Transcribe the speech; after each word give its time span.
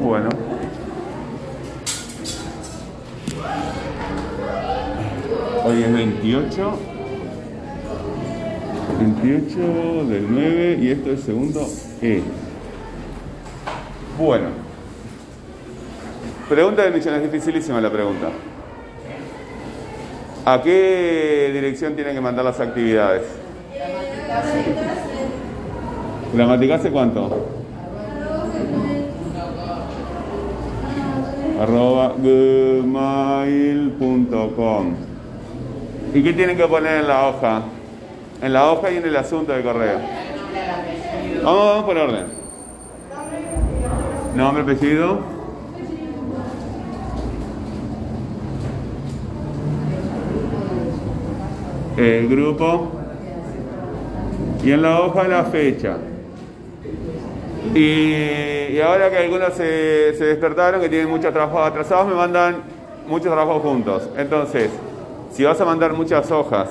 Bueno. 0.00 0.30
Hoy 5.64 5.82
es 5.82 5.92
28. 5.92 6.78
28 8.98 10.04
del 10.06 10.26
9 10.30 10.78
y 10.80 10.90
esto 10.90 11.10
es 11.10 11.20
segundo 11.20 11.68
E. 12.00 12.22
Bueno. 14.18 14.48
Pregunta 16.48 16.82
de 16.82 16.88
admisión, 16.88 17.14
es 17.14 17.22
dificilísima 17.30 17.80
la 17.80 17.92
pregunta. 17.92 18.28
¿A 20.46 20.62
qué 20.62 21.50
dirección 21.52 21.94
tienen 21.94 22.14
que 22.14 22.20
mandar 22.20 22.44
las 22.44 22.58
actividades? 22.58 23.22
¿Gramática 26.34 26.74
hace 26.76 26.90
cuánto? 26.90 27.59
Arroba 31.60 32.14
gmail.com 32.16 32.84
¿Y 36.14 36.22
qué 36.22 36.32
tienen 36.32 36.56
que 36.56 36.66
poner 36.66 37.02
en 37.02 37.08
la 37.08 37.28
hoja? 37.28 37.62
En 38.40 38.54
la 38.54 38.72
hoja 38.72 38.90
y 38.90 38.96
en 38.96 39.04
el 39.04 39.14
asunto 39.16 39.52
de 39.52 39.62
correo. 39.62 39.98
Vamos, 41.44 41.64
vamos 41.64 41.84
por 41.84 41.96
orden. 41.98 42.24
Nombre, 44.34 44.62
apellido. 44.62 45.18
El 51.96 52.28
grupo. 52.28 52.88
Y 54.64 54.72
en 54.72 54.82
la 54.82 55.00
hoja 55.00 55.28
la 55.28 55.44
fecha. 55.44 55.98
Y, 57.74 58.80
ahora 58.80 59.10
que 59.10 59.18
algunos 59.18 59.52
se, 59.54 60.14
se 60.14 60.24
despertaron, 60.24 60.80
que 60.80 60.88
tienen 60.88 61.08
muchos 61.08 61.32
trabajos 61.32 61.66
atrasados, 61.66 62.08
me 62.08 62.14
mandan 62.14 62.56
muchos 63.06 63.26
trabajos 63.26 63.62
juntos. 63.62 64.08
Entonces, 64.16 64.70
si 65.32 65.44
vas 65.44 65.60
a 65.60 65.64
mandar 65.64 65.92
muchas 65.92 66.30
hojas, 66.30 66.70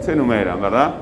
se 0.00 0.12
enumeran, 0.12 0.60
¿verdad? 0.60 0.94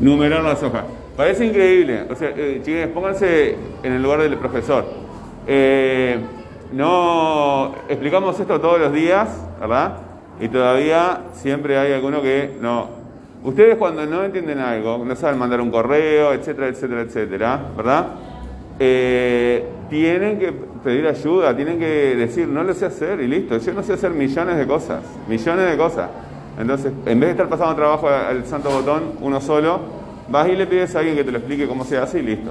Numerar 0.00 0.42
las 0.42 0.62
hojas. 0.62 0.84
Parece 1.16 1.46
increíble. 1.46 2.06
O 2.10 2.14
sea, 2.14 2.32
eh, 2.36 2.60
chicos, 2.64 2.88
pónganse 2.94 3.56
en 3.82 3.92
el 3.92 4.02
lugar 4.02 4.20
del 4.20 4.36
profesor. 4.36 4.84
Eh, 5.46 6.18
no 6.72 7.74
explicamos 7.88 8.38
esto 8.40 8.60
todos 8.60 8.80
los 8.80 8.92
días, 8.92 9.28
¿verdad? 9.60 10.11
Y 10.40 10.48
todavía 10.48 11.22
siempre 11.34 11.78
hay 11.78 11.92
alguno 11.92 12.22
que 12.22 12.50
no. 12.60 13.02
Ustedes 13.44 13.76
cuando 13.76 14.06
no 14.06 14.24
entienden 14.24 14.58
algo, 14.58 15.04
no 15.04 15.16
saben 15.16 15.38
mandar 15.38 15.60
un 15.60 15.70
correo, 15.70 16.32
etcétera, 16.32 16.68
etcétera, 16.68 17.00
etcétera, 17.02 17.60
¿verdad? 17.76 18.06
Eh, 18.78 19.64
tienen 19.90 20.38
que 20.38 20.52
pedir 20.82 21.06
ayuda, 21.06 21.54
tienen 21.54 21.78
que 21.78 22.16
decir, 22.16 22.48
no 22.48 22.64
lo 22.64 22.72
sé 22.74 22.86
hacer 22.86 23.20
y 23.20 23.28
listo. 23.28 23.58
Yo 23.58 23.72
no 23.74 23.82
sé 23.82 23.94
hacer 23.94 24.10
millones 24.10 24.56
de 24.56 24.66
cosas, 24.66 25.02
millones 25.28 25.70
de 25.70 25.76
cosas. 25.76 26.08
Entonces, 26.58 26.92
en 27.06 27.20
vez 27.20 27.28
de 27.28 27.30
estar 27.32 27.48
pasando 27.48 27.74
trabajo 27.74 28.08
al 28.08 28.44
santo 28.46 28.70
botón, 28.70 29.14
uno 29.20 29.40
solo, 29.40 29.80
vas 30.28 30.48
y 30.48 30.56
le 30.56 30.66
pides 30.66 30.94
a 30.94 31.00
alguien 31.00 31.16
que 31.16 31.24
te 31.24 31.32
lo 31.32 31.38
explique 31.38 31.66
cómo 31.66 31.84
se 31.84 31.98
hace 31.98 32.20
y 32.20 32.22
listo. 32.22 32.50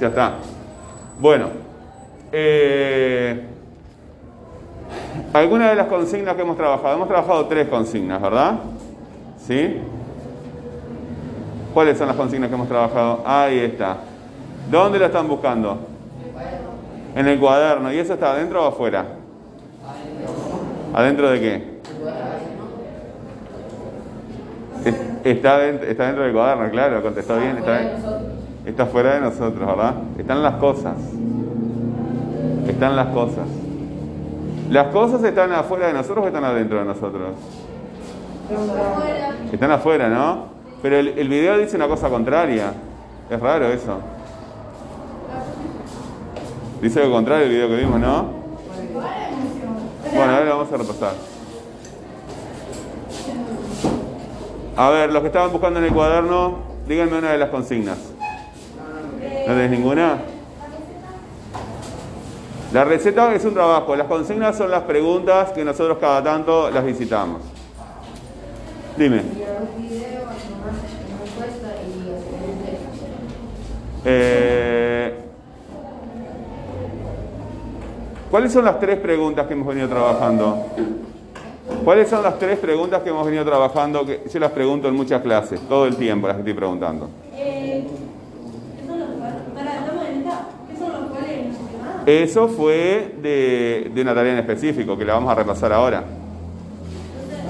Ya 0.00 0.08
está. 0.08 0.36
Bueno, 1.18 1.48
eh, 2.32 3.46
algunas 5.32 5.70
de 5.70 5.76
las 5.76 5.86
consignas 5.86 6.34
que 6.34 6.42
hemos 6.42 6.56
trabajado, 6.56 6.94
hemos 6.94 7.08
trabajado 7.08 7.46
tres 7.46 7.68
consignas, 7.68 8.20
¿verdad? 8.20 8.54
¿Sí? 9.38 9.80
¿Cuáles 11.74 11.98
son 11.98 12.08
las 12.08 12.16
consignas 12.16 12.48
que 12.48 12.54
hemos 12.54 12.68
trabajado? 12.68 13.22
Ahí 13.26 13.58
está. 13.58 13.98
¿Dónde 14.70 14.98
la 14.98 15.06
están 15.06 15.28
buscando? 15.28 15.78
En 17.14 17.28
el 17.28 17.38
cuaderno. 17.38 17.92
¿Y 17.92 17.98
eso 17.98 18.14
está 18.14 18.32
adentro 18.32 18.64
o 18.64 18.68
afuera? 18.68 19.04
¿Adentro 20.94 21.30
de 21.30 21.40
qué? 21.40 21.76
Está 25.24 25.58
dentro, 25.58 25.88
está 25.88 26.06
dentro 26.06 26.24
del 26.24 26.32
cuaderno, 26.32 26.70
claro, 26.70 27.02
contestó 27.02 27.38
bien. 27.38 27.58
Está, 27.58 27.80
está 28.64 28.86
fuera 28.86 29.14
de 29.14 29.20
nosotros, 29.20 29.66
¿verdad? 29.66 29.94
Están 30.18 30.42
las 30.42 30.54
cosas. 30.54 30.96
Están 32.68 32.96
las 32.96 33.08
cosas. 33.08 33.46
¿Las 34.70 34.88
cosas 34.88 35.22
están 35.22 35.52
afuera 35.52 35.86
de 35.86 35.92
nosotros 35.92 36.24
o 36.24 36.26
están 36.28 36.44
adentro 36.44 36.78
de 36.78 36.84
nosotros? 36.84 37.30
Están 39.52 39.70
afuera, 39.70 40.08
¿no? 40.08 40.46
Pero 40.82 40.96
el, 40.96 41.08
el 41.08 41.28
video 41.28 41.56
dice 41.58 41.76
una 41.76 41.88
cosa 41.88 42.08
contraria. 42.08 42.72
Es 43.30 43.40
raro 43.40 43.66
eso. 43.66 43.98
Dice 46.80 47.04
lo 47.04 47.10
contrario 47.10 47.46
el 47.46 47.50
video 47.50 47.68
que 47.68 47.76
vimos, 47.76 48.00
¿no? 48.00 48.26
Bueno, 50.14 50.32
a 50.32 50.38
ver, 50.40 50.48
vamos 50.48 50.72
a 50.72 50.76
repasar. 50.76 51.12
A 54.76 54.90
ver, 54.90 55.12
los 55.12 55.22
que 55.22 55.28
estaban 55.28 55.52
buscando 55.52 55.78
en 55.78 55.86
el 55.86 55.92
cuaderno, 55.92 56.58
díganme 56.86 57.18
una 57.18 57.32
de 57.32 57.38
las 57.38 57.50
consignas. 57.50 57.98
¿No 59.46 59.54
tenés 59.54 59.70
ninguna? 59.70 60.18
La 62.76 62.84
receta 62.84 63.34
es 63.34 63.42
un 63.46 63.54
trabajo, 63.54 63.96
las 63.96 64.06
consignas 64.06 64.54
son 64.54 64.70
las 64.70 64.82
preguntas 64.82 65.50
que 65.52 65.64
nosotros 65.64 65.96
cada 65.98 66.22
tanto 66.22 66.70
las 66.70 66.84
visitamos. 66.84 67.40
Dime. 68.98 69.22
Eh, 74.04 75.14
¿Cuáles 78.30 78.52
son 78.52 78.66
las 78.66 78.78
tres 78.78 78.98
preguntas 78.98 79.46
que 79.46 79.54
hemos 79.54 79.68
venido 79.68 79.88
trabajando? 79.88 80.66
¿Cuáles 81.82 82.10
son 82.10 82.22
las 82.22 82.38
tres 82.38 82.58
preguntas 82.58 83.00
que 83.00 83.08
hemos 83.08 83.24
venido 83.24 83.46
trabajando? 83.46 84.04
Que 84.04 84.20
yo 84.30 84.38
las 84.38 84.50
pregunto 84.50 84.86
en 84.86 84.96
muchas 84.96 85.22
clases, 85.22 85.60
todo 85.66 85.86
el 85.86 85.96
tiempo 85.96 86.28
las 86.28 86.36
estoy 86.36 86.52
preguntando. 86.52 87.08
Eso 92.06 92.46
fue 92.46 93.16
de, 93.20 93.90
una 94.00 94.14
tarea 94.14 94.34
en 94.34 94.38
específico, 94.38 94.96
que 94.96 95.04
la 95.04 95.14
vamos 95.14 95.28
a 95.28 95.34
repasar 95.34 95.72
ahora. 95.72 96.04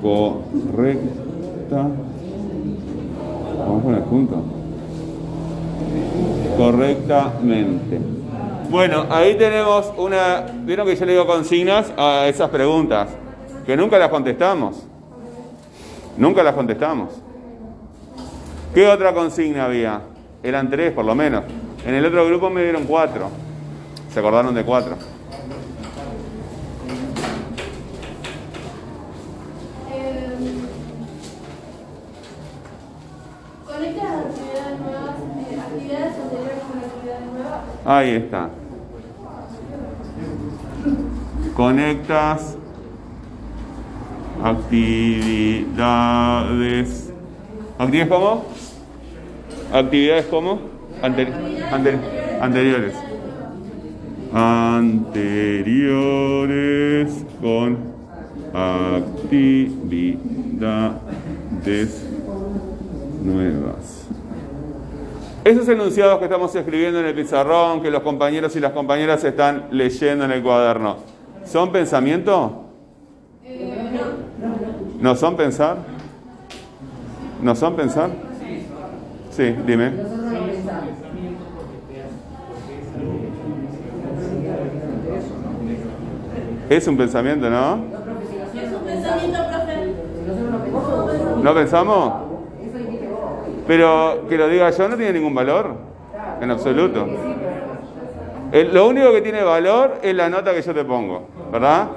correcta. 0.00 1.88
Vamos 3.58 3.80
a 3.80 3.82
poner 3.82 4.02
punto. 4.04 4.40
Correctamente. 6.56 7.98
Bueno, 8.70 9.06
ahí 9.10 9.36
tenemos 9.36 9.92
una. 9.96 10.46
Vieron 10.64 10.86
que 10.86 10.94
yo 10.94 11.04
le 11.06 11.12
digo 11.12 11.26
consignas 11.26 11.92
a 11.96 12.28
esas 12.28 12.50
preguntas, 12.50 13.08
que 13.66 13.76
nunca 13.76 13.98
las 13.98 14.10
contestamos. 14.10 14.86
Nunca 16.16 16.44
las 16.44 16.54
contestamos. 16.54 17.20
¿Qué 18.74 18.86
otra 18.86 19.14
consigna 19.14 19.64
había? 19.64 20.02
Eran 20.42 20.70
tres, 20.70 20.92
por 20.92 21.04
lo 21.04 21.14
menos. 21.14 21.44
En 21.86 21.94
el 21.94 22.04
otro 22.04 22.26
grupo 22.26 22.50
me 22.50 22.62
dieron 22.62 22.84
cuatro. 22.84 23.30
¿Se 24.12 24.20
acordaron 24.20 24.54
de 24.54 24.64
cuatro? 24.64 24.96
Ahí 37.84 38.10
está. 38.10 38.50
Conectas 41.56 42.56
actividades. 44.44 45.68
¿Actividades 47.78 48.08
cómo? 48.08 48.44
Actividades 49.72 50.26
como 50.26 50.58
Anteri 51.00 51.30
anteri 51.70 51.98
anteriores. 52.40 52.94
Anteriores 54.32 55.64
con 57.40 57.78
actividades 58.52 60.18
nuevas. 63.22 64.08
Esos 65.44 65.68
enunciados 65.68 66.18
que 66.18 66.24
estamos 66.24 66.52
escribiendo 66.56 66.98
en 66.98 67.06
el 67.06 67.14
pizarrón, 67.14 67.80
que 67.80 67.92
los 67.92 68.02
compañeros 68.02 68.56
y 68.56 68.60
las 68.60 68.72
compañeras 68.72 69.22
están 69.22 69.68
leyendo 69.70 70.24
en 70.24 70.32
el 70.32 70.42
cuaderno, 70.42 70.96
¿son 71.44 71.70
pensamiento? 71.70 72.64
¿No 75.00 75.14
son 75.14 75.36
pensar? 75.36 75.97
¿No 77.40 77.54
son 77.54 77.76
pensar? 77.76 78.10
Sí, 79.30 79.54
dime. 79.66 79.92
Es 86.68 86.86
un 86.86 86.96
pensamiento, 86.96 87.48
¿no? 87.48 87.76
¿No 91.42 91.54
pensamos? 91.54 92.12
Pero 93.66 94.26
que 94.28 94.36
lo 94.36 94.48
diga 94.48 94.70
yo 94.70 94.88
no 94.88 94.96
tiene 94.96 95.12
ningún 95.12 95.34
valor, 95.34 95.70
en 96.40 96.50
absoluto. 96.50 97.06
Lo 98.72 98.88
único 98.88 99.12
que 99.12 99.20
tiene 99.20 99.42
valor 99.42 99.98
es 100.02 100.14
la 100.14 100.28
nota 100.28 100.52
que 100.54 100.62
yo 100.62 100.74
te 100.74 100.84
pongo, 100.84 101.28
¿verdad? 101.52 101.88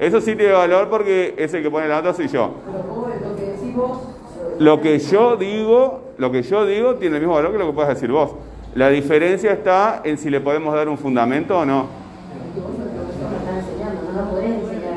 Eso 0.00 0.20
sí 0.20 0.34
tiene 0.36 0.52
valor 0.52 0.88
porque 0.88 1.34
es 1.36 1.52
el 1.54 1.62
que 1.62 1.70
pone 1.70 1.88
la 1.88 1.96
nota 1.96 2.14
soy 2.14 2.28
yo. 2.28 2.54
Lo 4.58 4.80
que 4.80 4.98
yo 4.98 5.36
digo, 5.36 6.00
lo 6.18 6.30
que 6.32 6.42
yo 6.42 6.66
digo 6.66 6.96
tiene 6.96 7.16
el 7.16 7.22
mismo 7.22 7.34
valor 7.36 7.52
que 7.52 7.58
lo 7.58 7.66
que 7.68 7.72
puedes 7.72 7.94
decir 7.94 8.10
vos. 8.10 8.32
La 8.74 8.88
diferencia 8.90 9.52
está 9.52 10.02
en 10.04 10.18
si 10.18 10.30
le 10.30 10.40
podemos 10.40 10.74
dar 10.74 10.88
un 10.88 10.98
fundamento 10.98 11.58
o 11.58 11.64
no. 11.64 11.86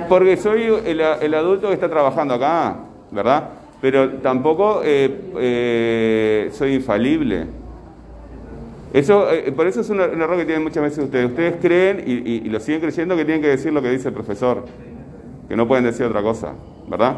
Porque 0.10 0.36
soy 0.38 0.64
el, 0.86 1.34
adulto 1.34 1.68
que 1.70 1.74
está 1.76 1.90
trabajando 1.90 2.34
acá, 2.34 2.76
¿verdad? 3.12 3.50
Pero 3.80 4.10
tampoco 4.16 4.82
eh, 4.84 5.22
eh, 5.38 6.50
soy 6.54 6.74
infalible. 6.76 7.48
Eso, 8.94 9.32
eh, 9.32 9.52
por 9.54 9.68
eso 9.68 9.82
es 9.82 9.90
un, 9.90 10.02
un 10.02 10.22
error 10.22 10.38
que 10.38 10.46
tienen 10.46 10.64
muchas 10.64 10.84
veces 10.84 11.06
ustedes. 11.06 11.28
Ustedes 11.28 11.56
creen 11.62 12.04
y, 12.06 12.12
y- 12.30 12.42
y 12.46 12.50
lo 12.50 12.60
siguen 12.60 12.82
creyendo 12.82 13.16
que 13.16 13.24
tienen 13.24 13.42
que 13.42 13.48
decir 13.48 13.72
lo 13.72 13.82
que 13.82 13.90
dice 13.90 14.10
el 14.10 14.14
profesor, 14.14 14.66
que 15.48 15.56
no 15.56 15.66
pueden 15.68 15.86
decir 15.86 16.06
otra 16.06 16.22
cosa, 16.22 16.54
¿verdad? 16.90 17.16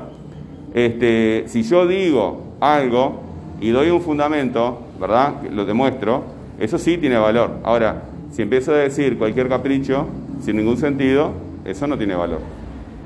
Este, 0.73 1.43
si 1.47 1.63
yo 1.63 1.87
digo 1.87 2.55
algo 2.59 3.21
y 3.61 3.69
doy 3.69 3.89
un 3.89 4.01
fundamento, 4.01 4.79
¿verdad? 4.99 5.35
Lo 5.51 5.65
demuestro, 5.65 6.23
eso 6.59 6.77
sí 6.77 6.97
tiene 6.97 7.17
valor. 7.17 7.59
Ahora, 7.63 8.03
si 8.31 8.41
empiezo 8.41 8.73
a 8.73 8.77
decir 8.77 9.17
cualquier 9.17 9.47
capricho 9.47 10.07
sin 10.41 10.57
ningún 10.57 10.77
sentido, 10.77 11.31
eso 11.65 11.85
no 11.87 11.97
tiene 11.97 12.15
valor. 12.15 12.39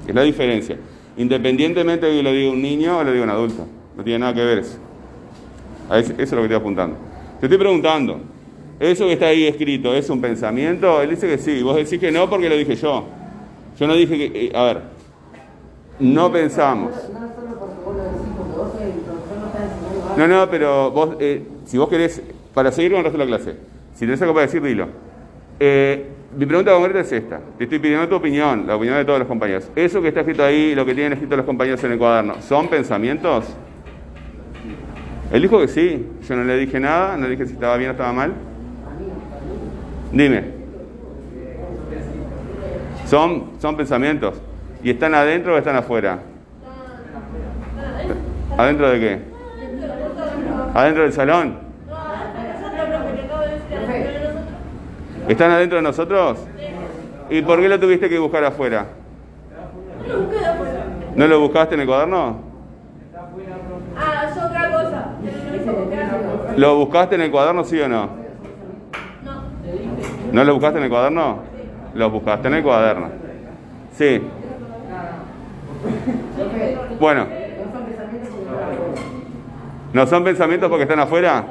Es 0.07 0.15
la 0.15 0.21
diferencia. 0.21 0.77
Independientemente 1.17 2.05
de 2.05 2.17
que 2.17 2.23
lo 2.23 2.31
diga 2.31 2.51
un 2.51 2.61
niño 2.61 2.97
o 2.99 3.03
lo 3.03 3.11
diga 3.11 3.23
un 3.23 3.29
adulto. 3.29 3.65
No 3.97 4.03
tiene 4.03 4.19
nada 4.19 4.33
que 4.33 4.45
ver 4.45 4.59
Eso 4.59 4.77
eso 5.89 6.13
es 6.17 6.31
lo 6.31 6.37
que 6.37 6.43
estoy 6.43 6.55
apuntando. 6.55 6.95
Te 7.39 7.47
estoy 7.47 7.57
preguntando, 7.57 8.19
¿eso 8.79 9.05
que 9.05 9.13
está 9.13 9.27
ahí 9.27 9.45
escrito 9.45 9.93
es 9.93 10.09
un 10.09 10.21
pensamiento? 10.21 11.01
Él 11.01 11.09
dice 11.09 11.27
que 11.27 11.37
sí. 11.37 11.61
Vos 11.61 11.75
decís 11.75 11.99
que 11.99 12.11
no 12.11 12.29
porque 12.29 12.49
lo 12.49 12.55
dije 12.55 12.75
yo. 12.75 13.05
Yo 13.77 13.87
no 13.87 13.93
dije 13.95 14.17
que... 14.17 14.45
eh, 14.45 14.51
a 14.55 14.63
ver, 14.63 14.81
no 15.99 16.31
pensamos. 16.31 16.91
No, 20.17 20.27
no, 20.27 20.49
pero 20.49 20.89
vos, 20.89 21.15
eh, 21.19 21.43
si 21.65 21.77
vos 21.77 21.87
querés, 21.87 22.23
para 22.53 22.71
seguir 22.71 22.91
con 22.91 22.97
el 22.99 23.03
resto 23.03 23.19
de 23.19 23.25
la 23.25 23.37
clase, 23.37 23.55
si 23.93 24.05
tenés 24.05 24.19
algo 24.23 24.33
para 24.33 24.47
decir, 24.47 24.63
dilo. 24.63 24.87
Eh, 25.59 26.07
mi 26.35 26.47
pregunta 26.47 26.71
concreta 26.71 27.01
es 27.01 27.11
esta. 27.11 27.39
Te 27.55 27.65
estoy 27.65 27.77
pidiendo 27.77 28.07
tu 28.09 28.15
opinión, 28.15 28.65
la 28.65 28.75
opinión 28.75 28.97
de 28.97 29.05
todos 29.05 29.19
los 29.19 29.27
compañeros. 29.27 29.69
¿Eso 29.75 30.01
que 30.01 30.07
está 30.07 30.21
escrito 30.21 30.43
ahí, 30.43 30.73
lo 30.73 30.87
que 30.87 30.95
tienen 30.95 31.13
escrito 31.13 31.37
los 31.37 31.45
compañeros 31.45 31.83
en 31.83 31.91
el 31.91 31.97
cuaderno, 31.99 32.41
son 32.41 32.67
pensamientos? 32.67 33.45
Él 35.31 35.41
dijo 35.43 35.59
que 35.59 35.67
sí. 35.67 36.07
Yo 36.27 36.35
no 36.35 36.43
le 36.45 36.57
dije 36.57 36.79
nada, 36.79 37.15
no 37.15 37.25
le 37.25 37.31
dije 37.31 37.45
si 37.45 37.53
estaba 37.53 37.77
bien 37.77 37.89
o 37.89 37.93
estaba 37.93 38.11
mal. 38.11 38.33
Dime. 40.11 40.43
Son, 43.05 43.51
son 43.59 43.77
pensamientos. 43.77 44.41
¿Y 44.83 44.89
están 44.89 45.13
adentro 45.13 45.53
o 45.53 45.57
están 45.59 45.75
afuera? 45.75 46.19
¿Adentro 48.57 48.89
de 48.89 48.99
qué? 48.99 49.36
¿Adentro 50.73 51.03
del 51.03 51.13
salón? 51.13 51.67
¿Están 55.27 55.51
adentro 55.51 55.77
de 55.77 55.81
nosotros? 55.81 56.39
¿Y 57.29 57.41
por 57.41 57.59
qué 57.59 57.67
lo 57.67 57.79
tuviste 57.79 58.07
que 58.07 58.17
buscar 58.17 58.45
afuera? 58.45 58.85
Lo 60.07 60.21
busqué 60.21 60.45
afuera. 60.45 60.85
¿No 61.15 61.27
lo 61.27 61.39
buscaste 61.41 61.75
en 61.75 61.81
el 61.81 61.87
cuaderno? 61.87 62.39
Ah, 63.97 64.29
es 64.29 64.37
otra 64.37 64.71
cosa. 64.71 65.05
No. 65.65 66.57
¿Lo 66.57 66.75
buscaste 66.77 67.15
en 67.15 67.21
el 67.21 67.31
cuaderno, 67.31 67.63
sí 67.65 67.79
o 67.81 67.89
no? 67.89 68.09
No. 69.25 69.43
¿No 70.31 70.43
lo 70.43 70.53
buscaste 70.53 70.77
en 70.77 70.83
el 70.85 70.89
cuaderno? 70.89 71.39
Lo 71.93 72.09
buscaste 72.09 72.47
en 72.47 72.53
el 72.53 72.63
cuaderno. 72.63 73.09
Sí. 73.93 74.21
Bueno. 76.99 77.26
¿No 79.97 80.05
son 80.05 80.23
pensamientos 80.23 80.69
porque 80.69 80.83
están 80.83 80.99
afuera? 80.99 81.43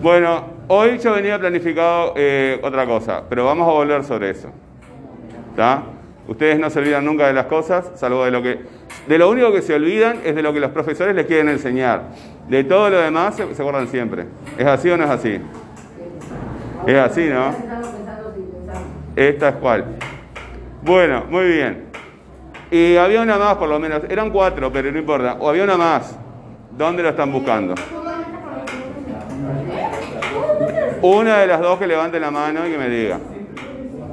Bueno, 0.00 0.44
hoy 0.68 0.96
yo 0.98 1.12
venía 1.12 1.40
planificado 1.40 2.12
eh, 2.14 2.60
otra 2.62 2.86
cosa, 2.86 3.24
pero 3.28 3.44
vamos 3.44 3.68
a 3.68 3.72
volver 3.72 4.04
sobre 4.04 4.30
eso. 4.30 4.48
Ustedes 6.28 6.60
no 6.60 6.70
se 6.70 6.78
olvidan 6.78 7.04
nunca 7.04 7.26
de 7.26 7.32
las 7.32 7.46
cosas, 7.46 7.90
salvo 7.96 8.24
de 8.24 8.30
lo 8.30 8.40
que... 8.40 8.60
De 9.08 9.18
lo 9.18 9.28
único 9.28 9.52
que 9.52 9.60
se 9.60 9.74
olvidan 9.74 10.20
es 10.24 10.36
de 10.36 10.40
lo 10.40 10.52
que 10.52 10.60
los 10.60 10.70
profesores 10.70 11.16
les 11.16 11.26
quieren 11.26 11.48
enseñar. 11.48 12.02
De 12.48 12.62
todo 12.62 12.88
lo 12.90 13.00
demás 13.00 13.34
se, 13.34 13.56
se 13.56 13.60
acuerdan 13.60 13.88
siempre. 13.88 14.26
¿Es 14.56 14.66
así 14.68 14.88
o 14.88 14.96
no 14.96 15.02
es 15.02 15.10
así? 15.10 15.40
Es 16.86 16.96
así, 16.96 17.24
¿no? 17.28 17.52
Esta 19.16 19.48
es 19.48 19.54
cuál. 19.56 19.84
Bueno, 20.82 21.24
muy 21.28 21.48
bien. 21.48 21.86
Y 22.70 22.94
había 22.94 23.20
una 23.20 23.36
más 23.36 23.56
por 23.56 23.68
lo 23.68 23.80
menos. 23.80 24.02
Eran 24.08 24.30
cuatro, 24.30 24.70
pero 24.72 24.92
no 24.92 24.98
importa. 25.00 25.38
O 25.40 25.48
había 25.48 25.64
una 25.64 25.76
más. 25.76 26.16
¿Dónde 26.76 27.02
lo 27.02 27.10
están 27.10 27.32
buscando? 27.32 27.74
Una 31.02 31.38
de 31.38 31.46
las 31.46 31.60
dos 31.60 31.78
que 31.78 31.86
levante 31.86 32.20
la 32.20 32.30
mano 32.30 32.66
y 32.66 32.70
que 32.70 32.78
me 32.78 32.88
diga. 32.88 33.18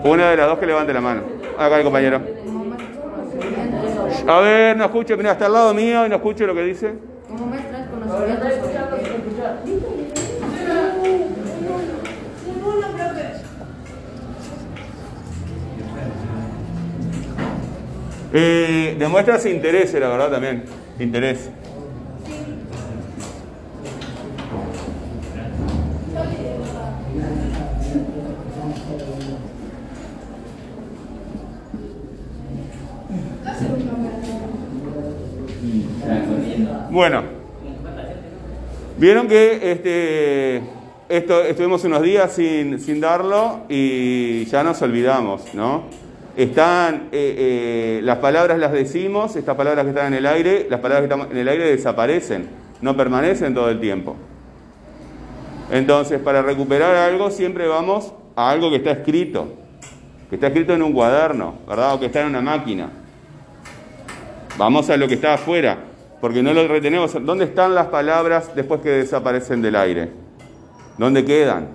Una 0.04 0.30
de 0.30 0.38
las 0.38 0.48
dos 0.48 0.60
que 0.60 0.66
levante 0.66 0.94
la 0.94 1.02
mano. 1.02 1.22
Acá 1.58 1.78
el 1.78 1.84
compañero. 1.84 2.22
A 4.28 4.40
ver, 4.40 4.78
no 4.78 4.86
escucho, 4.86 5.16
mira, 5.18 5.34
está 5.34 5.46
al 5.46 5.54
lado 5.54 5.74
mío 5.74 6.06
y 6.06 6.10
no 6.10 6.16
escucho 6.16 6.46
lo 6.46 6.54
que 6.54 6.64
dice. 6.64 6.94
Eh, 18.34 18.96
demuestras 19.00 19.46
interés, 19.46 19.94
la 19.94 20.10
verdad 20.10 20.32
también. 20.32 20.64
Interés. 21.00 21.50
Bueno, 36.90 37.22
vieron 39.08 39.30
que 39.30 39.72
este, 39.72 40.62
esto, 41.08 41.42
estuvimos 41.42 41.82
unos 41.86 42.02
días 42.02 42.30
sin, 42.34 42.78
sin 42.78 43.00
darlo 43.00 43.62
y 43.70 44.44
ya 44.48 44.64
nos 44.64 44.82
olvidamos, 44.82 45.54
¿no? 45.54 45.84
Están, 46.36 47.08
eh, 47.14 47.36
eh, 47.38 48.00
las 48.04 48.18
palabras 48.18 48.60
las 48.60 48.74
decimos, 48.74 49.38
estas 49.38 49.56
palabras 49.56 49.86
que 49.86 49.92
están 49.92 50.08
en 50.08 50.16
el 50.16 50.26
aire, 50.26 50.68
las 50.70 50.82
palabras 50.82 51.08
que 51.08 51.14
están 51.14 51.32
en 51.32 51.38
el 51.38 51.48
aire 51.48 51.70
desaparecen, 51.70 52.50
no 52.82 52.98
permanecen 52.98 53.54
todo 53.54 53.70
el 53.70 53.80
tiempo. 53.80 54.18
Entonces, 55.72 56.20
para 56.20 56.42
recuperar 56.42 56.94
algo 56.98 57.32
siempre 57.32 57.66
vamos 57.66 58.12
a 58.36 58.50
algo 58.52 58.70
que 58.70 58.76
está 58.76 58.92
escrito, 58.92 59.54
que 60.30 60.36
está 60.36 60.48
escrito 60.48 60.74
en 60.74 60.84
un 60.84 60.92
cuaderno, 60.92 61.60
¿verdad? 61.66 61.94
O 61.94 62.00
que 62.02 62.08
está 62.08 62.24
en 62.24 62.28
una 62.28 62.42
máquina. 62.42 62.90
Vamos 64.58 64.90
a 64.90 64.98
lo 64.98 65.08
que 65.08 65.14
está 65.14 65.36
afuera, 65.36 65.78
porque 66.22 66.42
no 66.42 66.54
lo 66.54 66.68
retenemos. 66.68 67.14
¿Dónde 67.26 67.46
están 67.46 67.76
las 67.76 67.88
palabras 67.88 68.56
después 68.56 68.82
que 68.82 68.90
desaparecen 68.90 69.62
del 69.62 69.76
aire? 69.76 70.12
¿Dónde 70.98 71.24
quedan? 71.24 71.70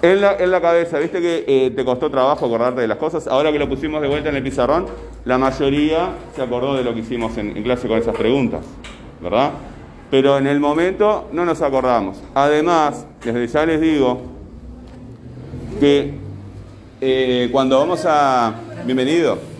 En 0.00 0.20
la, 0.20 0.36
en 0.36 0.50
la 0.52 0.60
cabeza, 0.60 0.98
viste 1.00 1.20
que 1.20 1.44
eh, 1.46 1.72
te 1.72 1.84
costó 1.84 2.08
trabajo 2.08 2.46
acordarte 2.46 2.80
de 2.80 2.86
las 2.86 2.98
cosas. 2.98 3.26
Ahora 3.26 3.50
que 3.50 3.58
lo 3.58 3.68
pusimos 3.68 4.00
de 4.00 4.06
vuelta 4.06 4.28
en 4.28 4.36
el 4.36 4.42
pizarrón, 4.44 4.86
la 5.24 5.38
mayoría 5.38 6.10
se 6.36 6.42
acordó 6.42 6.76
de 6.76 6.84
lo 6.84 6.94
que 6.94 7.00
hicimos 7.00 7.36
en, 7.36 7.60
clase 7.64 7.88
con 7.88 7.98
esas 7.98 8.16
preguntas, 8.16 8.64
¿verdad? 9.20 9.50
Pero 10.08 10.38
en 10.38 10.46
el 10.46 10.60
momento 10.60 11.28
no 11.32 11.44
nos 11.44 11.60
acordamos. 11.62 12.22
Además, 12.32 13.06
desde 13.24 13.46
ya 13.48 13.66
les 13.66 13.80
digo 13.80 14.22
que 15.80 16.14
eh, 17.00 17.48
cuando 17.50 17.80
vamos 17.80 18.04
a... 18.06 18.54
Bienvenido. 18.84 19.57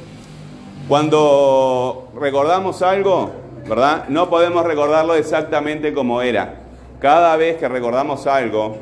Cuando 0.88 2.08
recordamos 2.18 2.80
algo, 2.80 3.30
¿verdad? 3.68 4.06
No 4.08 4.30
podemos 4.30 4.64
recordarlo 4.64 5.14
exactamente 5.16 5.92
como 5.92 6.22
era. 6.22 6.60
Cada 6.98 7.36
vez 7.36 7.58
que 7.58 7.68
recordamos 7.68 8.26
algo, 8.26 8.78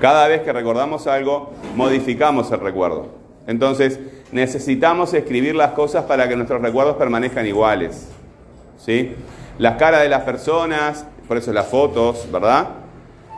cada 0.00 0.26
vez 0.26 0.42
que 0.42 0.52
recordamos 0.52 1.06
algo, 1.06 1.52
modificamos 1.76 2.50
el 2.50 2.58
recuerdo. 2.58 3.06
Entonces, 3.46 4.00
necesitamos 4.32 5.14
escribir 5.14 5.54
las 5.54 5.72
cosas 5.72 6.06
para 6.06 6.28
que 6.28 6.34
nuestros 6.34 6.60
recuerdos 6.60 6.96
permanezcan 6.96 7.46
iguales. 7.46 8.08
¿Sí? 8.78 9.14
Las 9.58 9.76
caras 9.76 10.02
de 10.02 10.08
las 10.08 10.22
personas, 10.22 11.06
por 11.28 11.36
eso 11.36 11.52
las 11.52 11.68
fotos, 11.68 12.26
¿verdad? 12.32 12.70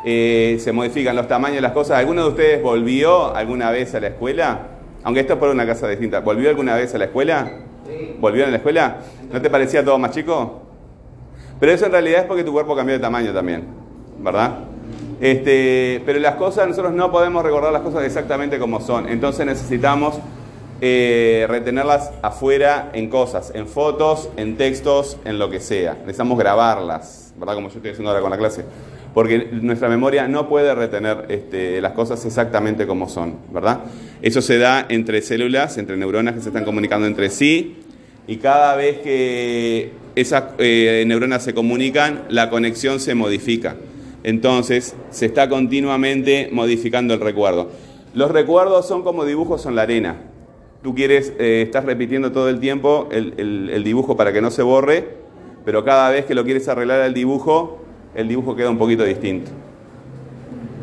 Eh, 0.06 0.56
se 0.58 0.72
modifican 0.72 1.14
los 1.16 1.28
tamaños 1.28 1.56
de 1.56 1.62
las 1.62 1.72
cosas. 1.72 1.98
¿Alguno 1.98 2.22
de 2.22 2.28
ustedes 2.30 2.62
volvió 2.62 3.36
alguna 3.36 3.70
vez 3.70 3.94
a 3.94 4.00
la 4.00 4.06
escuela? 4.06 4.79
Aunque 5.02 5.20
esto 5.20 5.34
es 5.34 5.38
por 5.38 5.48
una 5.48 5.66
casa 5.66 5.88
distinta. 5.88 6.20
¿Volvió 6.20 6.50
alguna 6.50 6.74
vez 6.74 6.94
a 6.94 6.98
la 6.98 7.06
escuela? 7.06 7.50
¿Volvió 8.18 8.44
a 8.44 8.48
la 8.48 8.56
escuela? 8.56 8.98
¿No 9.32 9.40
te 9.40 9.50
parecía 9.50 9.84
todo 9.84 9.98
más 9.98 10.12
chico? 10.12 10.62
Pero 11.58 11.72
eso 11.72 11.86
en 11.86 11.92
realidad 11.92 12.20
es 12.20 12.26
porque 12.26 12.44
tu 12.44 12.52
cuerpo 12.52 12.74
cambió 12.74 12.94
de 12.94 13.00
tamaño 13.00 13.32
también, 13.32 13.64
¿verdad? 14.18 14.60
Este, 15.20 16.02
pero 16.06 16.18
las 16.18 16.36
cosas, 16.36 16.66
nosotros 16.66 16.94
no 16.94 17.10
podemos 17.10 17.44
recordar 17.44 17.72
las 17.72 17.82
cosas 17.82 18.04
exactamente 18.04 18.58
como 18.58 18.80
son. 18.80 19.08
Entonces 19.08 19.44
necesitamos 19.44 20.18
eh, 20.80 21.44
retenerlas 21.48 22.10
afuera 22.22 22.90
en 22.94 23.10
cosas, 23.10 23.52
en 23.54 23.66
fotos, 23.66 24.30
en 24.36 24.56
textos, 24.56 25.18
en 25.26 25.38
lo 25.38 25.50
que 25.50 25.60
sea. 25.60 25.92
Necesitamos 25.92 26.38
grabarlas, 26.38 27.34
¿verdad? 27.36 27.54
Como 27.54 27.68
yo 27.68 27.76
estoy 27.76 27.90
haciendo 27.90 28.10
ahora 28.10 28.22
con 28.22 28.30
la 28.30 28.38
clase. 28.38 28.64
Porque 29.14 29.48
nuestra 29.52 29.88
memoria 29.88 30.28
no 30.28 30.48
puede 30.48 30.74
retener 30.74 31.26
este, 31.28 31.80
las 31.80 31.92
cosas 31.92 32.24
exactamente 32.24 32.86
como 32.86 33.08
son, 33.08 33.36
¿verdad? 33.52 33.80
Eso 34.22 34.40
se 34.40 34.58
da 34.58 34.86
entre 34.88 35.20
células, 35.22 35.78
entre 35.78 35.96
neuronas 35.96 36.34
que 36.34 36.40
se 36.40 36.48
están 36.48 36.64
comunicando 36.64 37.06
entre 37.06 37.28
sí, 37.30 37.76
y 38.26 38.36
cada 38.36 38.76
vez 38.76 38.98
que 38.98 39.90
esas 40.14 40.44
eh, 40.58 41.02
neuronas 41.06 41.42
se 41.42 41.54
comunican, 41.54 42.24
la 42.28 42.50
conexión 42.50 43.00
se 43.00 43.14
modifica. 43.14 43.76
Entonces, 44.22 44.94
se 45.10 45.26
está 45.26 45.48
continuamente 45.48 46.50
modificando 46.52 47.14
el 47.14 47.20
recuerdo. 47.20 47.70
Los 48.14 48.30
recuerdos 48.30 48.86
son 48.86 49.02
como 49.02 49.24
dibujos 49.24 49.66
en 49.66 49.74
la 49.74 49.82
arena 49.82 50.16
tú 50.82 50.94
quieres, 50.94 51.32
eh, 51.38 51.62
estás 51.62 51.84
repitiendo 51.84 52.32
todo 52.32 52.48
el 52.48 52.60
tiempo 52.60 53.08
el, 53.10 53.84
dibujo 53.84 54.16
para 54.16 54.32
que 54.32 54.40
no 54.40 54.50
se 54.50 54.62
borre, 54.62 55.08
pero 55.64 55.84
cada 55.84 56.10
vez 56.10 56.24
que 56.24 56.34
lo 56.34 56.44
quieres 56.44 56.68
arreglar 56.68 57.00
al 57.00 57.14
dibujo, 57.14 57.78
el 58.14 58.28
dibujo 58.28 58.56
queda 58.56 58.70
un 58.70 58.78
poquito 58.78 59.04
distinto. 59.04 59.50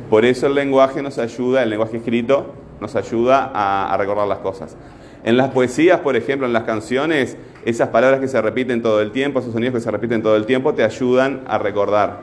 Por 0.10 0.26
eso 0.26 0.48
el 0.48 0.56
lenguaje 0.56 1.02
nos 1.02 1.18
ayuda, 1.18 1.64
el 1.64 1.70
lenguaje 1.70 1.98
escrito 1.98 2.54
nos 2.80 2.96
ayuda 2.96 3.52
a, 3.54 3.96
recordar 3.98 4.28
las 4.28 4.40
cosas. 4.40 4.78
En 5.24 5.36
las 5.36 5.50
poesías, 5.50 6.00
por 6.00 6.16
ejemplo, 6.16 6.48
en 6.48 6.54
las 6.54 6.64
canciones, 6.64 7.38
esas 7.66 7.90
palabras 7.90 8.20
que 8.20 8.28
se 8.28 8.42
repiten 8.42 8.82
todo 8.82 9.02
el 9.02 9.12
tiempo, 9.12 9.40
esos 9.40 9.52
sonidos 9.52 9.74
que 9.74 9.82
se 9.82 9.92
repiten 9.92 10.22
todo 10.22 10.38
el 10.38 10.46
tiempo, 10.46 10.74
te 10.74 10.84
ayudan 10.84 11.42
a 11.48 11.58
recordar. 11.58 12.20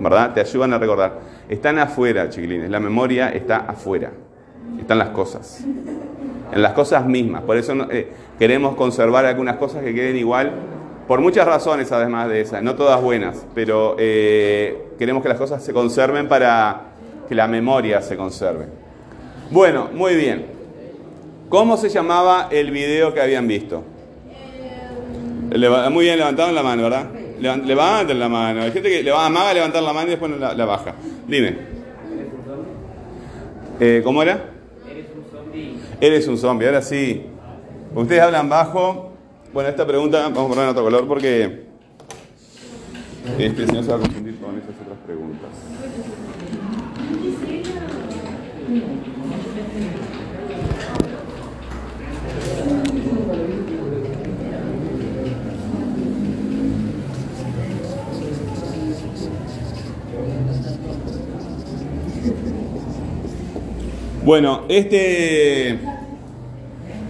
¿Verdad? 0.00 0.34
Te 0.34 0.40
ayudan 0.40 0.72
a 0.72 0.78
recordar. 0.78 1.20
Están 1.48 1.78
afuera, 1.78 2.28
chiquilines. 2.28 2.68
La 2.70 2.80
memoria 2.80 3.28
está 3.28 3.58
afuera. 3.58 4.10
Están 4.80 4.98
las 4.98 5.10
cosas 5.10 5.64
en 6.54 6.62
las 6.62 6.72
cosas 6.72 7.04
mismas. 7.06 7.42
Por 7.42 7.56
eso 7.56 7.74
eh, 7.90 8.08
queremos 8.38 8.76
conservar 8.76 9.26
algunas 9.26 9.56
cosas 9.56 9.82
que 9.82 9.92
queden 9.92 10.16
igual, 10.16 10.52
por 11.06 11.20
muchas 11.20 11.46
razones 11.46 11.92
además 11.92 12.28
de 12.28 12.40
esas, 12.40 12.62
no 12.62 12.74
todas 12.74 13.00
buenas, 13.00 13.44
pero 13.54 13.96
eh, 13.98 14.88
queremos 14.98 15.22
que 15.22 15.28
las 15.28 15.38
cosas 15.38 15.62
se 15.62 15.72
conserven 15.72 16.28
para 16.28 16.94
que 17.28 17.34
la 17.34 17.46
memoria 17.46 18.00
se 18.00 18.16
conserve. 18.16 18.66
Bueno, 19.50 19.90
muy 19.92 20.14
bien. 20.14 20.46
¿Cómo 21.48 21.76
se 21.76 21.88
llamaba 21.88 22.48
el 22.50 22.70
video 22.70 23.12
que 23.12 23.20
habían 23.20 23.46
visto? 23.46 23.84
muy 25.90 26.04
bien, 26.04 26.18
levantaron 26.18 26.54
la 26.54 26.62
mano, 26.62 26.82
¿verdad? 26.84 27.06
Levanten 27.38 28.18
la 28.18 28.28
mano. 28.28 28.62
Hay 28.62 28.72
gente 28.72 28.88
que 28.88 29.02
le 29.02 29.10
va 29.10 29.26
a 29.26 29.54
levantar 29.54 29.82
la 29.82 29.92
mano 29.92 30.06
y 30.08 30.10
después 30.10 30.32
la, 30.38 30.64
baja. 30.64 30.94
Dime. 31.28 31.56
Eh, 33.78 34.00
¿Cómo 34.02 34.22
era? 34.22 34.50
Eres 36.00 36.26
un 36.26 36.38
zombie. 36.38 36.66
Ahora 36.66 36.82
sí. 36.82 37.26
Ustedes 37.94 38.22
hablan 38.22 38.48
bajo. 38.48 39.03
Bueno, 39.54 39.70
esta 39.70 39.86
pregunta 39.86 40.20
vamos 40.30 40.46
a 40.46 40.48
poner 40.48 40.64
en 40.64 40.70
otro 40.70 40.82
color 40.82 41.06
porque 41.06 41.62
este 43.38 43.66
señor 43.68 43.84
se 43.84 43.90
va 43.92 43.98
a 43.98 44.00
confundir 44.00 44.36
con 44.40 44.58
esas 44.58 44.70
otras 44.82 44.98
preguntas. 45.06 45.48
Bueno, 64.24 64.64
este, 64.68 65.78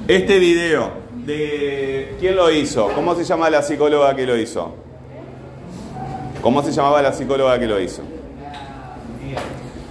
este 0.09 0.39
video, 0.39 0.94
de 1.25 2.17
¿quién 2.21 2.37
lo 2.37 2.51
hizo? 2.51 2.89
¿Cómo 2.95 3.15
se 3.15 3.25
llama 3.25 3.51
la 3.51 3.63
psicóloga 3.63 4.15
que 4.15 4.27
lo 4.27 4.37
hizo? 4.37 4.75
¿Cómo 6.43 6.63
se 6.63 6.73
llamaba 6.73 7.01
la 7.01 7.13
psicóloga 7.13 7.59
que 7.59 7.67
lo 7.67 7.81
hizo? 7.81 8.03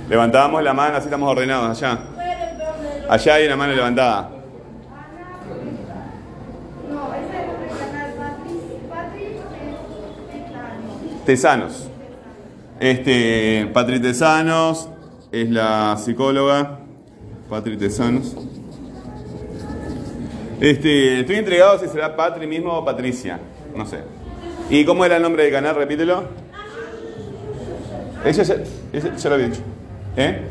Levantamos 0.08 0.62
la 0.62 0.74
mano, 0.74 0.98
así 0.98 1.06
estamos 1.06 1.30
ordenados 1.32 1.82
allá. 1.82 2.00
Allá 3.10 3.34
hay 3.34 3.48
una 3.48 3.56
mano 3.56 3.74
levantada. 3.74 4.30
Tesanos. 11.26 11.88
Este, 12.80 13.70
Patri 13.74 14.00
Tesanos 14.00 14.90
es 15.32 15.50
la 15.50 15.98
psicóloga. 15.98 16.80
Patri 17.50 17.78
Tesanos. 17.78 18.36
Este, 20.60 21.22
estoy 21.22 21.38
entregado 21.38 21.80
si 21.80 21.88
será 21.88 22.16
Patri 22.16 22.46
mismo 22.48 22.74
o 22.74 22.86
Patricia. 22.86 23.40
No 23.76 23.86
sé. 23.86 24.00
¿Y 24.70 24.86
cómo 24.86 25.04
era 25.06 25.18
el 25.18 25.24
nombre 25.24 25.44
del 25.44 25.52
canal? 25.52 25.76
Repítelo. 25.76 26.24
Ese, 28.24 28.64
ese, 28.94 29.12
ya 29.18 29.30
lo 29.30 29.36
había 29.36 29.50
dicho. 29.50 29.62
¿Eh? 30.16 30.48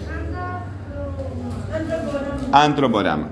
Antroporama. 2.52 3.30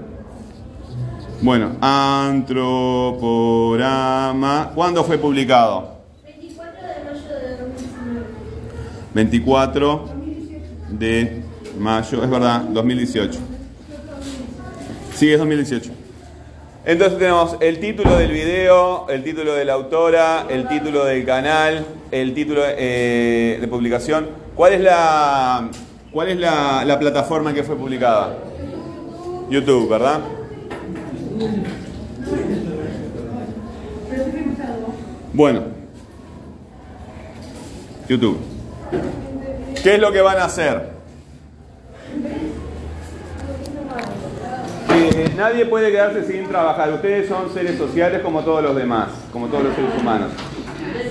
Bueno, 1.43 1.77
Antroporama. 1.81 4.73
¿Cuándo 4.75 5.05
fue 5.05 5.19
publicado? 5.19 6.01
24 6.25 6.75
de 6.75 7.05
mayo 7.05 7.29
de 7.29 7.57
2019. 7.59 8.27
24 9.15 10.05
de 10.91 11.43
mayo, 11.79 12.25
es 12.25 12.31
verdad, 12.31 12.63
2018. 12.63 13.39
Sí, 15.15 15.31
es 15.33 15.39
2018. 15.39 15.93
Entonces 16.85 17.19
tenemos 17.19 17.57
el 17.61 17.79
título 17.79 18.17
del 18.17 18.33
video, 18.33 19.07
el 19.11 19.23
título 19.23 19.53
de 19.53 19.67
la 19.67 19.75
autora, 19.75 20.47
el 20.49 20.67
título 20.67 21.05
del 21.05 21.27
canal, 21.27 21.85
el 22.11 22.33
título 22.33 22.63
eh, 22.67 23.59
de 23.61 23.69
publicación. 23.69 24.29
¿Cuál 24.57 24.73
es 24.73 24.81
la, 24.81 25.69
cuál 26.11 26.29
es 26.31 26.39
la, 26.39 26.85
la 26.87 26.99
plataforma 26.99 27.51
en 27.51 27.57
que 27.57 27.65
fue 27.65 27.77
publicada? 27.77 28.39
YouTube, 29.51 29.91
¿verdad? 29.91 30.21
Bueno, 35.35 35.63
YouTube. 38.09 38.39
¿Qué 39.83 39.95
es 39.95 40.01
lo 40.01 40.13
que 40.13 40.23
van 40.23 40.39
a 40.39 40.45
hacer? 40.45 40.91
Nadie 45.37 45.67
puede 45.67 45.91
quedarse 45.91 46.25
sin 46.25 46.47
trabajar. 46.47 46.93
Ustedes 46.93 47.29
son 47.29 47.53
seres 47.53 47.77
sociales 47.77 48.21
como 48.23 48.41
todos 48.41 48.63
los 48.63 48.77
demás, 48.77 49.09
como 49.33 49.47
todos 49.47 49.65
los 49.65 49.75
seres 49.75 49.91
humanos. 50.01 50.31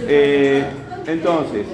Eh, 0.08 0.64
entonces, 1.08 1.66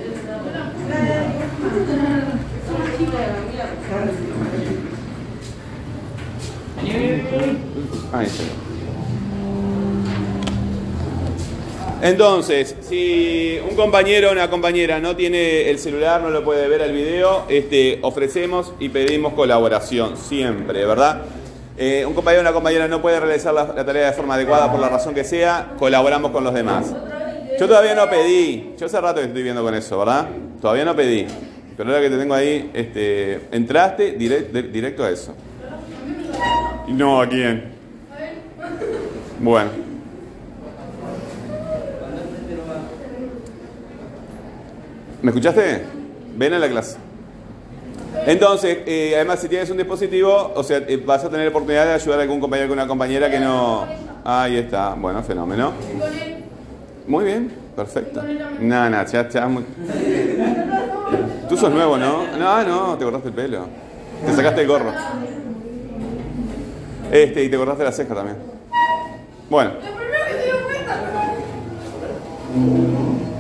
Entonces, 12.01 12.75
si 12.81 13.57
un 13.67 13.75
compañero 13.75 14.29
o 14.29 14.31
una 14.31 14.49
compañera 14.49 14.99
no 14.99 15.15
tiene 15.15 15.69
el 15.71 15.79
celular, 15.79 16.21
no 16.21 16.29
lo 16.29 16.43
puede 16.43 16.67
ver 16.67 16.81
el 16.81 16.91
video, 16.91 17.45
este, 17.49 17.97
ofrecemos 18.03 18.73
y 18.79 18.89
pedimos 18.89 19.33
colaboración, 19.33 20.15
siempre, 20.15 20.85
¿verdad? 20.85 21.23
Eh, 21.77 22.05
un 22.05 22.13
compañero 22.13 22.39
o 22.39 22.43
una 22.43 22.53
compañera 22.53 22.87
no 22.87 23.01
puede 23.01 23.19
realizar 23.19 23.53
la, 23.53 23.67
tarea 23.85 24.07
de 24.07 24.13
forma 24.13 24.35
adecuada 24.35 24.71
por 24.71 24.79
la 24.79 24.87
razón 24.87 25.13
que 25.13 25.25
sea, 25.25 25.73
colaboramos 25.77 26.31
con 26.31 26.43
los 26.43 26.53
demás. 26.53 26.93
Yo 27.59 27.67
todavía 27.67 27.93
no 27.95 28.09
pedí, 28.09 28.73
yo 28.77 28.85
hace 28.85 28.99
rato 28.99 29.19
que 29.19 29.27
estoy 29.27 29.43
viendo 29.43 29.61
con 29.61 29.73
eso, 29.75 29.99
¿verdad? 29.99 30.27
Todavía 30.61 30.85
no 30.85 30.95
pedí, 30.95 31.27
pero 31.75 31.89
ahora 31.89 32.01
que 32.01 32.09
te 32.09 32.17
tengo 32.17 32.33
ahí, 32.33 32.71
este, 32.73 33.47
entraste 33.51 34.13
directo 34.13 35.03
a 35.03 35.09
eso. 35.09 35.35
No, 36.87 37.21
¿a 37.21 37.27
quién? 37.27 37.73
Bueno. 39.39 39.69
¿Me 45.21 45.31
escuchaste? 45.31 45.81
Ven 46.37 46.53
a 46.53 46.59
la 46.59 46.69
clase. 46.69 47.04
Entonces, 48.25 48.79
eh, 48.85 49.13
además, 49.15 49.39
si 49.39 49.47
tienes 49.47 49.69
un 49.69 49.77
dispositivo, 49.77 50.53
o 50.55 50.63
sea, 50.63 50.77
eh, 50.77 51.01
vas 51.05 51.23
a 51.23 51.29
tener 51.29 51.47
oportunidad 51.47 51.85
de 51.85 51.93
ayudar 51.93 52.19
a 52.19 52.23
algún 52.23 52.39
compañero 52.39 52.69
o 52.69 52.73
una 52.73 52.87
compañera 52.87 53.29
que 53.29 53.39
no. 53.39 53.85
Ahí 54.23 54.57
está, 54.57 54.95
bueno, 54.95 55.21
fenómeno. 55.21 55.73
Muy 57.07 57.25
bien, 57.25 57.51
perfecto. 57.75 58.23
No, 58.59 58.89
no, 58.89 59.05
ya, 59.05 59.29
ya. 59.29 59.47
Muy... 59.47 59.63
Tú 61.47 61.55
sos 61.55 61.71
nuevo, 61.71 61.97
¿no? 61.97 62.25
No, 62.37 62.63
no, 62.63 62.97
te 62.97 63.03
cortaste 63.03 63.27
el 63.27 63.35
pelo. 63.35 63.67
Te 64.25 64.33
sacaste 64.33 64.61
el 64.61 64.67
gorro. 64.67 64.91
Este, 67.11 67.43
y 67.43 67.49
te 67.49 67.57
cortaste 67.57 67.83
la 67.83 67.91
ceja 67.91 68.15
también. 68.15 68.37
Bueno. 69.49 69.71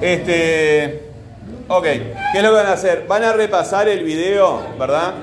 Este. 0.01 1.04
Ok, 1.67 1.83
¿qué 1.83 2.13
es 2.35 2.43
lo 2.43 2.49
que 2.49 2.55
van 2.55 2.67
a 2.67 2.73
hacer? 2.73 3.05
Van 3.07 3.23
a 3.23 3.33
repasar 3.33 3.89
el 3.89 4.03
video, 4.03 4.61
¿verdad? 4.77 5.15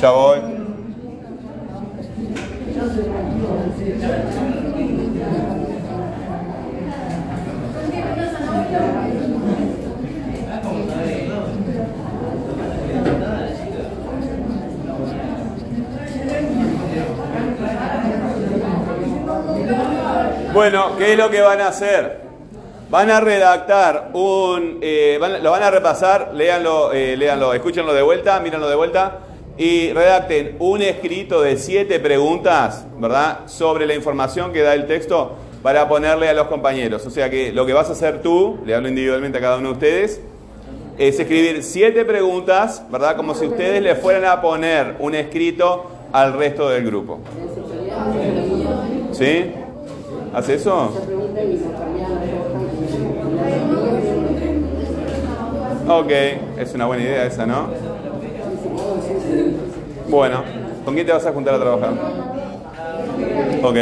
Ya 0.00 0.10
voy. 0.10 0.51
Bueno, 20.52 20.96
¿qué 20.98 21.12
es 21.12 21.18
lo 21.18 21.30
que 21.30 21.40
van 21.40 21.62
a 21.62 21.68
hacer? 21.68 22.20
Van 22.90 23.10
a 23.10 23.20
redactar 23.20 24.10
un... 24.12 24.80
eh, 24.82 25.18
lo 25.42 25.50
van 25.50 25.62
a 25.62 25.70
repasar, 25.70 26.32
léanlo, 26.34 26.92
eh, 26.92 27.16
léanlo, 27.16 27.54
escúchenlo 27.54 27.94
de 27.94 28.02
vuelta, 28.02 28.38
mírenlo 28.40 28.68
de 28.68 28.76
vuelta 28.76 29.20
y 29.56 29.92
redacten 29.92 30.56
un 30.58 30.82
escrito 30.82 31.40
de 31.40 31.56
siete 31.56 32.00
preguntas, 32.00 32.84
¿verdad? 32.98 33.40
Sobre 33.46 33.86
la 33.86 33.94
información 33.94 34.52
que 34.52 34.60
da 34.60 34.74
el 34.74 34.86
texto 34.86 35.36
para 35.62 35.88
ponerle 35.88 36.28
a 36.28 36.34
los 36.34 36.48
compañeros. 36.48 37.06
O 37.06 37.10
sea 37.10 37.30
que 37.30 37.50
lo 37.50 37.64
que 37.64 37.72
vas 37.72 37.88
a 37.88 37.92
hacer 37.92 38.20
tú, 38.20 38.58
le 38.66 38.74
hablo 38.74 38.88
individualmente 38.88 39.38
a 39.38 39.40
cada 39.40 39.56
uno 39.56 39.68
de 39.68 39.74
ustedes, 39.74 40.20
es 40.98 41.18
escribir 41.18 41.62
siete 41.62 42.04
preguntas, 42.04 42.84
¿verdad? 42.90 43.16
Como 43.16 43.34
si 43.34 43.46
ustedes 43.46 43.82
le 43.82 43.94
fueran 43.94 44.26
a 44.26 44.42
poner 44.42 44.96
un 44.98 45.14
escrito 45.14 45.90
al 46.12 46.34
resto 46.34 46.68
del 46.68 46.84
grupo. 46.84 47.20
¿Sí? 49.12 49.50
¿Hace 50.32 50.54
eso? 50.54 50.92
Ok, 55.88 56.10
es 56.56 56.74
una 56.74 56.86
buena 56.86 57.02
idea 57.02 57.26
esa, 57.26 57.44
¿no? 57.46 57.68
Bueno, 60.08 60.42
¿con 60.84 60.94
quién 60.94 61.06
te 61.06 61.12
vas 61.12 61.26
a 61.26 61.32
juntar 61.32 61.54
a 61.54 61.60
trabajar? 61.60 61.92
Ok. 63.62 63.76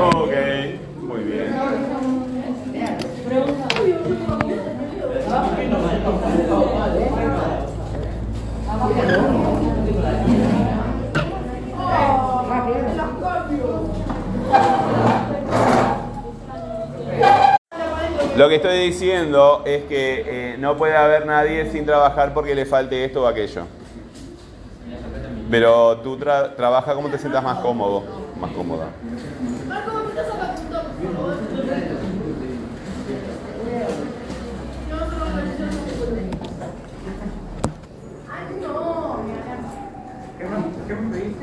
Ok, 0.00 0.32
muy 1.02 1.20
bien. 1.24 1.52
Lo 18.38 18.48
que 18.48 18.54
estoy 18.54 18.78
diciendo 18.78 19.64
es 19.66 19.82
que 19.86 20.52
eh, 20.52 20.56
no 20.60 20.76
puede 20.76 20.96
haber 20.96 21.26
nadie 21.26 21.72
sin 21.72 21.84
trabajar 21.84 22.32
porque 22.32 22.54
le 22.54 22.66
falte 22.66 23.04
esto 23.04 23.24
o 23.24 23.26
aquello. 23.26 23.62
Pero 25.50 25.96
tú 25.96 26.16
tra 26.16 26.54
trabaja 26.54 26.94
como 26.94 27.08
te 27.08 27.18
sientas 27.18 27.42
más 27.42 27.58
cómodo, 27.58 28.04
más 28.40 28.52
cómoda. 28.52 28.90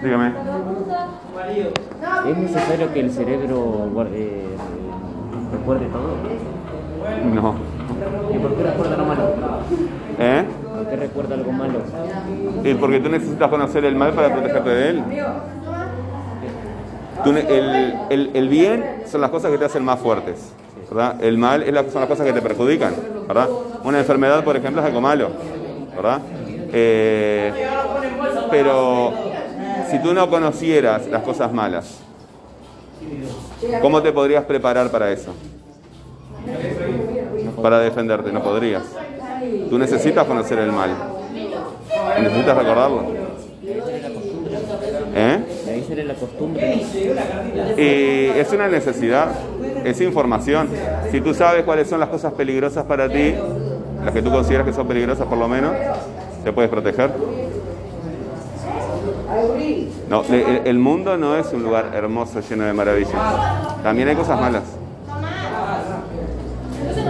Dígame. 0.02 0.34
¿Es 2.30 2.38
necesario 2.38 2.94
que 2.94 3.00
el 3.02 3.12
cerebro 3.12 3.92
eh, 4.14 4.48
recuerde 5.52 5.88
todo? 5.88 6.55
No. 7.24 7.56
¿Y 8.34 8.38
por 8.40 8.56
qué 8.56 8.64
recuerda 8.64 8.98
lo 8.98 9.06
malo? 9.06 9.24
¿Eh? 10.20 10.46
¿Por 10.76 10.86
qué 10.88 10.96
recuerda 10.96 11.36
algo 11.36 11.52
malo? 11.52 11.80
Y 12.64 12.74
porque 12.76 13.00
tú 13.00 13.10
necesitas 13.10 13.50
conocer 13.50 13.86
el 13.86 13.96
mal 13.96 14.14
para 14.14 14.32
protegerte 14.32 14.70
de 14.70 14.90
él. 14.90 15.04
Tú 17.24 17.32
el, 17.32 17.96
el- 18.10 18.32
el 18.34 18.50
bien 18.50 18.84
son 19.06 19.22
las 19.22 19.30
cosas 19.30 19.52
que 19.52 19.58
te 19.58 19.66
hacen 19.66 19.84
más 19.84 20.00
fuertes. 20.00 20.52
¿verdad? 20.90 21.16
El 21.24 21.38
mal 21.38 21.64
es 21.64 21.74
la- 21.74 21.84
son 21.90 22.02
las 22.02 22.10
cosas 22.10 22.26
que 22.26 22.34
te 22.34 22.42
perjudican. 22.42 22.94
¿verdad? 23.28 23.50
Una 23.84 24.00
enfermedad, 24.00 24.44
por 24.44 24.56
ejemplo, 24.56 24.82
es 24.82 24.88
algo 24.88 25.02
malo. 25.02 25.30
¿verdad? 25.96 26.22
Eh, 26.74 27.52
pero 28.50 29.12
si 29.90 30.00
tú 30.00 30.14
no 30.14 30.30
conocieras 30.30 31.08
las 31.10 31.22
cosas 31.24 31.52
malas, 31.54 32.00
¿cómo 33.82 34.02
te 34.02 34.12
podrías 34.12 34.44
preparar 34.46 34.90
para 34.92 35.12
eso? 35.12 35.34
Para 37.62 37.80
defenderte, 37.80 38.32
no 38.32 38.44
podrías. 38.44 38.84
Tú 39.70 39.78
necesitas 39.78 40.26
conocer 40.26 40.60
el 40.60 40.72
mal. 40.72 40.92
Necesitas 42.22 42.58
recordarlo. 42.58 43.04
¿Eh? 45.16 46.04
La 46.06 46.14
costumbre. 46.16 46.84
Y 47.78 48.40
es 48.40 48.52
una 48.52 48.68
necesidad, 48.68 49.30
es 49.84 50.02
información. 50.02 50.68
Si 51.12 51.22
tú 51.22 51.34
sabes 51.34 51.64
cuáles 51.64 51.88
son 51.88 52.00
las 52.00 52.10
cosas 52.10 52.34
peligrosas 52.34 52.86
para 52.86 53.10
ti, 53.10 53.34
las 54.04 54.14
que 54.14 54.22
tú 54.22 54.30
consideras 54.30 54.68
que 54.68 54.74
son 54.74 54.88
peligrosas 54.88 55.26
por 55.28 55.38
lo 55.38 55.48
menos, 55.48 55.72
te 56.44 56.52
puedes 56.52 56.70
proteger. 56.70 57.12
No, 60.10 60.24
el 60.30 60.80
mundo 60.80 61.18
no 61.18 61.36
es 61.38 61.52
un 61.54 61.64
lugar 61.64 61.92
hermoso, 61.94 62.40
lleno 62.42 62.66
de 62.66 62.74
maravillas. 62.74 63.14
También 63.82 64.10
hay 64.10 64.16
cosas 64.16 64.40
malas. 64.40 64.64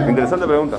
Interesante 0.08 0.46
pregunta. 0.46 0.78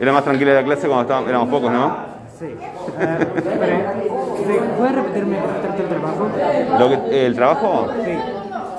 Era 0.00 0.12
más 0.12 0.24
tranquila 0.24 0.54
la 0.54 0.64
clase 0.64 0.86
cuando 0.86 1.02
estábamos, 1.02 1.28
éramos 1.28 1.48
pocos, 1.50 1.70
¿no? 1.70 1.96
Sí. 2.38 2.46
Eh, 2.46 3.26
¿Puedes 4.78 4.94
repetirme 4.94 5.36
el 5.36 5.88
trabajo? 5.88 6.28
Lo 6.78 6.88
que- 6.88 7.26
¿El 7.26 7.34
trabajo? 7.34 7.88
Sí. 8.04 8.18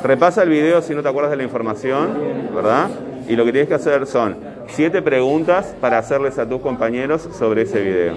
Repasa 0.04 0.42
el 0.44 0.50
video 0.50 0.82
si 0.82 0.96
no 0.96 1.04
te 1.04 1.10
acuerdas 1.10 1.30
de 1.32 1.38
la 1.38 1.44
información, 1.44 2.50
¿verdad? 2.56 2.88
Y 3.32 3.36
lo 3.38 3.46
que 3.46 3.54
tienes 3.54 3.70
que 3.70 3.76
hacer 3.76 4.06
son 4.08 4.36
siete 4.68 5.02
preguntas 5.02 5.74
para 5.80 5.98
hacerles 6.00 6.38
a 6.38 6.46
tus 6.50 6.60
compañeros 6.60 7.30
sobre 7.32 7.62
ese 7.62 7.80
video. 7.82 8.16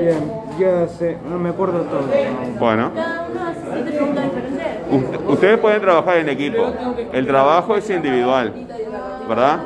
Bien, 0.00 0.18
ya 0.56 0.86
sé, 0.86 1.16
no 1.28 1.36
me 1.36 1.48
acuerdo 1.48 1.80
todo. 1.80 2.02
Bueno, 2.60 2.92
Cada 2.94 3.26
uno 3.28 3.40
hace 3.48 3.58
siete 3.74 3.90
preguntas 3.90 4.24
diferentes. 4.24 5.26
u- 5.28 5.32
ustedes 5.32 5.58
pueden 5.58 5.80
trabajar 5.80 6.18
en 6.18 6.28
equipo. 6.28 6.72
El 7.12 7.26
trabajo 7.26 7.74
es 7.74 7.90
individual, 7.90 8.52
¿verdad? 9.28 9.58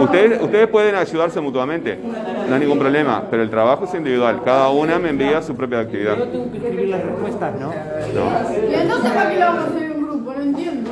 Ustedes, 0.00 0.40
ustedes 0.40 0.68
pueden 0.68 0.94
ayudarse 0.94 1.40
mutuamente, 1.40 1.98
no 2.48 2.54
hay 2.54 2.60
ningún 2.60 2.78
problema, 2.78 3.24
pero 3.28 3.42
el 3.42 3.50
trabajo 3.50 3.86
es 3.86 3.94
individual. 3.94 4.40
Cada 4.44 4.68
una 4.70 5.00
me 5.00 5.08
envía 5.10 5.42
su 5.42 5.56
propia 5.56 5.80
actividad. 5.80 6.14
Tengo 6.16 6.52
que 6.52 6.58
escribir 6.58 6.88
las 6.90 7.02
respuestas, 7.04 7.54
¿no? 7.58 7.66
¿no? 8.14 8.70
Y 8.70 8.74
entonces, 8.74 9.10
¿para 9.10 9.30
qué 9.30 9.34
le 9.38 9.44
vamos 9.44 9.64
a 9.64 9.66
hacer 9.66 9.90
un 9.90 10.02
grupo? 10.06 10.32
No 10.34 10.42
entiendo. 10.42 10.87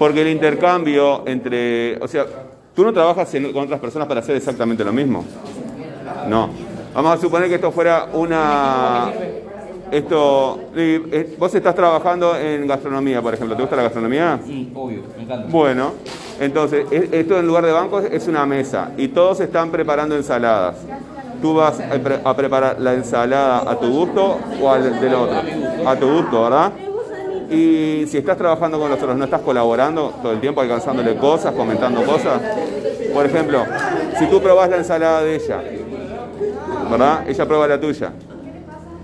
Porque 0.00 0.22
el 0.22 0.28
intercambio 0.28 1.24
entre, 1.26 1.98
o 2.02 2.08
sea, 2.08 2.24
tú 2.74 2.82
no 2.84 2.90
trabajas 2.90 3.34
en- 3.34 3.52
con 3.52 3.64
otras 3.64 3.78
personas 3.80 4.08
para 4.08 4.20
hacer 4.20 4.34
exactamente 4.34 4.82
lo 4.82 4.94
mismo. 4.94 5.22
No. 6.26 6.48
Vamos 6.94 7.18
a 7.18 7.20
suponer 7.20 7.50
que 7.50 7.56
esto 7.56 7.70
fuera 7.70 8.06
una, 8.14 9.10
esto, 9.90 10.58
eh, 10.74 11.36
vos 11.38 11.54
estás 11.54 11.74
trabajando 11.74 12.34
en 12.34 12.66
gastronomía, 12.66 13.20
por 13.20 13.34
ejemplo. 13.34 13.54
¿Te 13.54 13.60
gusta 13.62 13.76
la 13.76 13.82
gastronomía? 13.82 14.40
Sí, 14.46 14.72
obvio, 14.74 15.02
me 15.18 15.22
encanta. 15.24 15.46
Bueno, 15.50 15.92
entonces, 16.40 16.86
e- 16.90 17.10
esto 17.12 17.38
en 17.38 17.46
lugar 17.46 17.66
de 17.66 17.72
bancos 17.72 18.04
es 18.10 18.26
una 18.26 18.46
mesa 18.46 18.92
y 18.96 19.08
todos 19.08 19.38
están 19.40 19.70
preparando 19.70 20.16
ensaladas. 20.16 20.76
Tú 21.42 21.56
vas 21.56 21.78
a 22.24 22.34
preparar 22.34 22.80
la 22.80 22.94
ensalada 22.94 23.70
a 23.70 23.78
tu 23.78 23.90
gusto 23.90 24.38
o 24.62 24.70
al 24.70 24.98
del 24.98 25.12
otro. 25.14 25.36
A 25.86 25.94
tu 25.96 26.10
gusto, 26.10 26.42
¿verdad? 26.44 26.72
Y 27.50 28.06
si 28.06 28.18
estás 28.18 28.36
trabajando 28.36 28.78
con 28.78 28.88
los 28.90 28.98
otros, 28.98 29.16
no 29.16 29.24
estás 29.24 29.40
colaborando 29.40 30.14
todo 30.22 30.32
el 30.32 30.40
tiempo, 30.40 30.60
alcanzándole 30.60 31.16
cosas, 31.16 31.52
comentando 31.52 32.04
cosas. 32.04 32.40
Por 33.12 33.26
ejemplo, 33.26 33.64
si 34.18 34.26
tú 34.26 34.40
probás 34.40 34.70
la 34.70 34.76
ensalada 34.76 35.22
de 35.22 35.34
ella, 35.34 35.60
¿verdad? 36.88 37.28
Ella 37.28 37.46
prueba 37.46 37.66
la 37.66 37.80
tuya, 37.80 38.12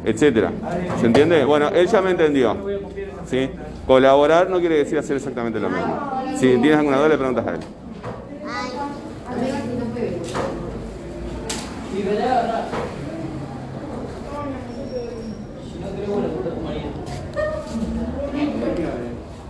etcétera. 0.05 0.53
¿Se 1.01 1.07
entiende? 1.07 1.45
Bueno, 1.45 1.69
él 1.71 1.89
ya 1.89 2.01
me 2.01 2.13
entendió. 2.13 2.57
¿Sí? 3.29 3.51
Colaborar 3.85 4.49
no 4.49 4.61
quiere 4.61 4.77
decir 4.79 4.99
hacer 4.99 5.17
exactamente 5.17 5.59
lo 5.59 5.69
mismo. 5.69 6.23
Si 6.39 6.47
tienes 6.59 6.79
alguna 6.79 6.99
duda, 6.99 7.09
le 7.09 7.19
preguntas 7.19 7.47
a 7.47 7.51
él. 7.55 7.61
Ay, 8.47 8.71